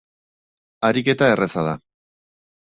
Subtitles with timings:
[0.89, 1.77] Ariketa erraza da.